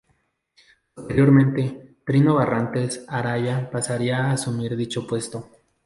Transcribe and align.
Posteriormente, 0.95 1.97
Trino 2.03 2.33
Barrantes 2.33 3.05
Araya 3.07 3.69
pasaría 3.69 4.17
a 4.17 4.31
asumir 4.31 4.75
dicho 4.75 5.05
puesto. 5.05 5.51